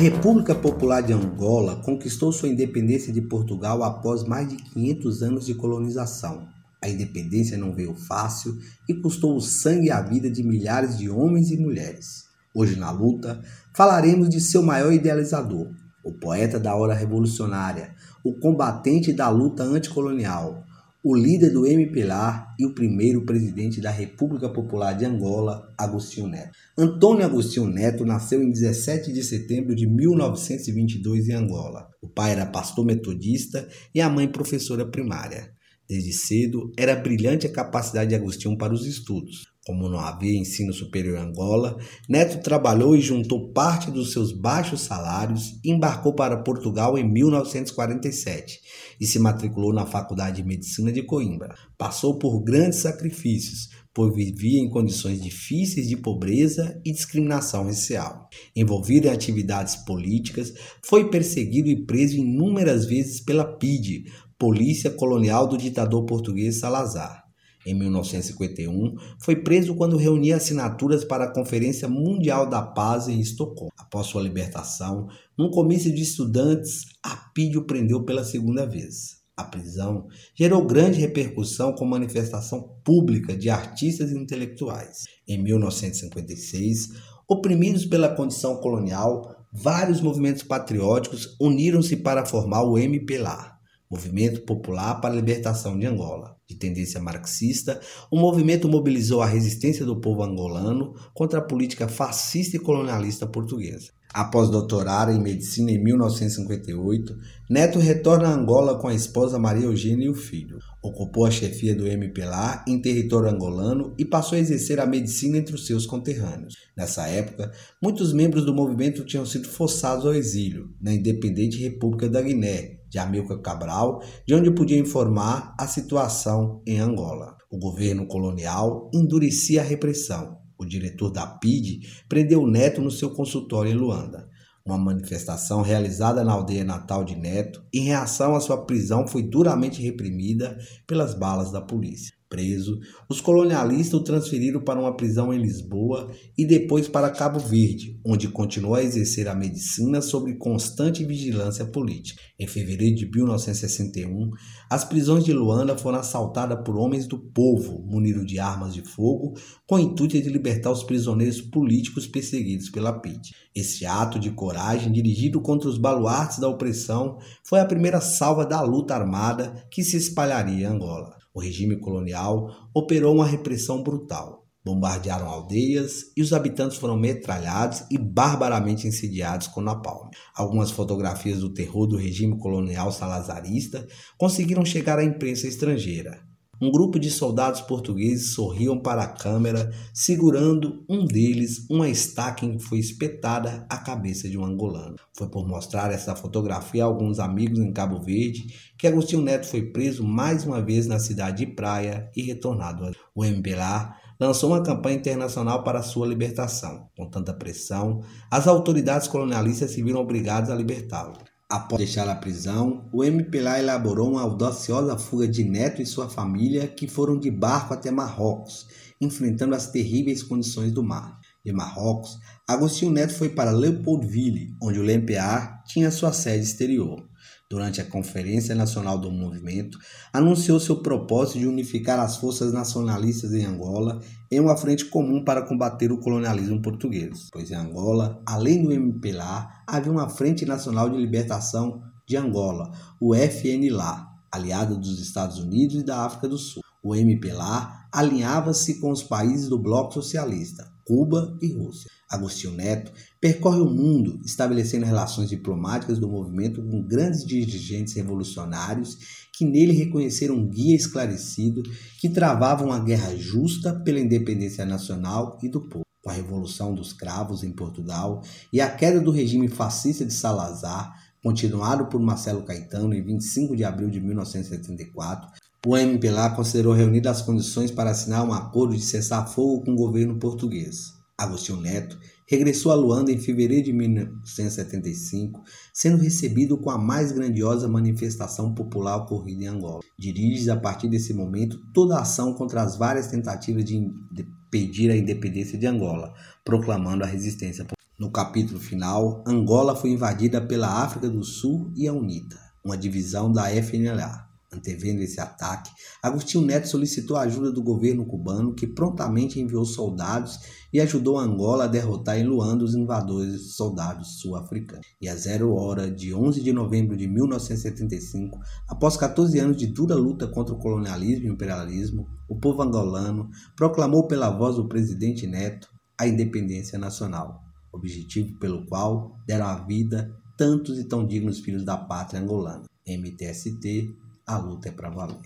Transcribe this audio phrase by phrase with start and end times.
[0.00, 5.52] República Popular de Angola conquistou sua independência de Portugal após mais de 500 anos de
[5.52, 6.48] colonização.
[6.82, 8.56] A independência não veio fácil
[8.88, 12.24] e custou o sangue e a vida de milhares de homens e mulheres.
[12.54, 13.42] Hoje, na luta,
[13.74, 15.68] falaremos de seu maior idealizador,
[16.02, 17.94] o poeta da hora revolucionária,
[18.24, 20.64] o combatente da luta anticolonial,
[21.02, 26.50] o líder do MPLA e o primeiro presidente da República Popular de Angola, Agostinho Neto.
[26.76, 31.88] Antônio Agostinho Neto nasceu em 17 de setembro de 1922 em Angola.
[32.02, 35.50] O pai era pastor metodista e a mãe professora primária.
[35.88, 39.49] Desde cedo, era brilhante a capacidade de Agostinho para os estudos.
[39.66, 41.76] Como não havia ensino superior em Angola,
[42.08, 48.58] Neto trabalhou e juntou parte dos seus baixos salários e embarcou para Portugal em 1947
[48.98, 51.54] e se matriculou na Faculdade de Medicina de Coimbra.
[51.76, 58.30] Passou por grandes sacrifícios, pois vivia em condições difíceis de pobreza e discriminação racial.
[58.56, 64.04] Envolvido em atividades políticas, foi perseguido e preso inúmeras vezes pela PIDE,
[64.38, 67.19] polícia colonial do ditador português Salazar.
[67.66, 73.70] Em 1951, foi preso quando reunia assinaturas para a Conferência Mundial da Paz em Estocolmo.
[73.76, 79.20] Após sua libertação, num comício de estudantes, a PID o prendeu pela segunda vez.
[79.36, 85.04] A prisão gerou grande repercussão com manifestação pública de artistas e intelectuais.
[85.26, 86.90] Em 1956,
[87.28, 93.59] oprimidos pela condição colonial, vários movimentos patrióticos uniram-se para formar o MPLA,
[93.90, 96.36] Movimento Popular para a Libertação de Angola.
[96.46, 102.56] De tendência marxista, o movimento mobilizou a resistência do povo angolano contra a política fascista
[102.56, 103.90] e colonialista portuguesa.
[104.12, 107.16] Após doutorar em medicina em 1958,
[107.48, 110.58] Neto retorna a Angola com a esposa Maria Eugênia e o filho.
[110.82, 115.54] Ocupou a chefia do MPLA em território angolano e passou a exercer a medicina entre
[115.54, 116.54] os seus conterrâneos.
[116.76, 122.20] Nessa época, muitos membros do movimento tinham sido forçados ao exílio, na independente República da
[122.20, 127.36] Guiné, de Amilcar Cabral, de onde podia informar a situação em Angola.
[127.48, 130.39] O governo colonial endurecia a repressão.
[130.60, 134.28] O diretor da PID prendeu Neto no seu consultório em Luanda.
[134.62, 139.80] Uma manifestação realizada na aldeia natal de Neto, em reação à sua prisão, foi duramente
[139.80, 142.14] reprimida pelas balas da polícia.
[142.30, 146.08] Preso, os colonialistas o transferiram para uma prisão em Lisboa
[146.38, 152.22] e depois para Cabo Verde, onde continuou a exercer a medicina sob constante vigilância política.
[152.38, 154.30] Em fevereiro de 1961,
[154.70, 159.34] as prisões de Luanda foram assaltadas por homens do povo, munidos de armas de fogo,
[159.66, 163.32] com o intuito de libertar os prisioneiros políticos perseguidos pela PID.
[163.52, 168.60] Esse ato de coragem, dirigido contra os baluartes da opressão, foi a primeira salva da
[168.60, 174.40] luta armada que se espalharia em Angola o regime colonial operou uma repressão brutal.
[174.62, 180.10] Bombardearam aldeias e os habitantes foram metralhados e barbaramente incendiados com napalm.
[180.34, 183.86] Algumas fotografias do terror do regime colonial salazarista
[184.18, 186.29] conseguiram chegar à imprensa estrangeira.
[186.62, 192.58] Um grupo de soldados portugueses sorriam para a câmera, segurando um deles uma estaca em
[192.58, 194.96] que foi espetada a cabeça de um angolano.
[195.16, 199.62] Foi por mostrar essa fotografia a alguns amigos em Cabo Verde que Agostinho Neto foi
[199.62, 202.90] preso mais uma vez na cidade de Praia e retornado.
[203.14, 206.90] O MPLA lançou uma campanha internacional para sua libertação.
[206.94, 211.14] Com tanta pressão, as autoridades colonialistas se viram obrigadas a libertá-lo.
[211.50, 216.68] Após deixar a prisão, o MPLA elaborou uma audaciosa fuga de Neto e sua família
[216.68, 218.68] que foram de barco até Marrocos,
[219.00, 221.18] enfrentando as terríveis condições do mar.
[221.44, 227.09] De Marrocos, Agostinho Neto foi para Leopoldville, onde o LMPA tinha sua sede exterior
[227.50, 229.76] durante a Conferência Nacional do Movimento,
[230.12, 234.00] anunciou seu propósito de unificar as forças nacionalistas em Angola
[234.30, 239.50] em uma frente comum para combater o colonialismo português, pois em Angola, além do MPLA,
[239.66, 245.84] havia uma Frente Nacional de Libertação de Angola, o FNLA, aliado dos Estados Unidos e
[245.84, 246.62] da África do Sul.
[246.80, 251.88] O MPLA alinhava-se com os países do Bloco Socialista, Cuba e Rússia.
[252.10, 252.90] Agostinho Neto
[253.20, 258.98] percorre o mundo estabelecendo relações diplomáticas do movimento com grandes dirigentes revolucionários
[259.32, 261.62] que nele reconheceram um guia esclarecido
[262.00, 265.84] que travava uma guerra justa pela independência nacional e do povo.
[266.02, 268.20] Com a Revolução dos Cravos em Portugal
[268.52, 273.62] e a queda do regime fascista de Salazar, continuado por Marcelo Caetano em 25 de
[273.62, 275.30] abril de 1974,
[275.66, 280.18] o MPLA considerou reunidas as condições para assinar um acordo de cessar-fogo com o governo
[280.18, 280.94] português.
[281.18, 285.42] Agostinho Neto regressou a Luanda em fevereiro de 1975,
[285.74, 289.80] sendo recebido com a mais grandiosa manifestação popular ocorrida em Angola.
[289.98, 294.96] Dirige a partir desse momento toda a ação contra as várias tentativas de impedir a
[294.96, 297.66] independência de Angola, proclamando a resistência
[297.98, 303.30] No capítulo final, Angola foi invadida pela África do Sul e a UNITA, uma divisão
[303.30, 304.29] da FNLA.
[304.52, 305.70] Antevendo esse ataque,
[306.02, 310.40] Agostinho Neto solicitou a ajuda do governo cubano, que prontamente enviou soldados
[310.72, 314.84] e ajudou Angola a derrotar em Luanda os invadores soldados sul-africanos.
[315.00, 319.94] E a zero hora de 11 de novembro de 1975, após 14 anos de dura
[319.94, 325.28] luta contra o colonialismo e o imperialismo, o povo angolano proclamou pela voz do presidente
[325.28, 327.40] Neto a independência nacional,
[327.72, 332.64] objetivo pelo qual deram a vida tantos e tão dignos filhos da pátria angolana.
[332.86, 333.94] MTST
[334.30, 335.16] a luta é para valer.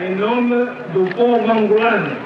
[0.00, 0.56] Em nome
[0.92, 2.16] do povo angolano,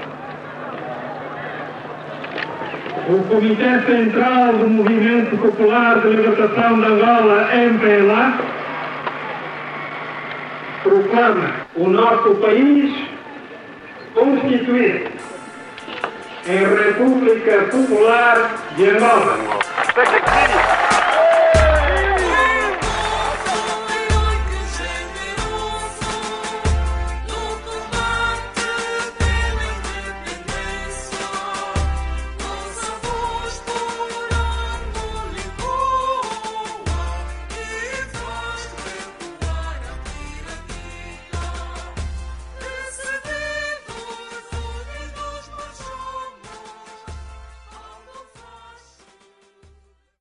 [3.08, 8.38] o Comitê Central do Movimento Popular de Libertação de Angola, MPLA,
[10.82, 12.94] proclama o nosso país
[14.14, 15.10] constituído
[16.46, 19.38] em República Popular de Angola.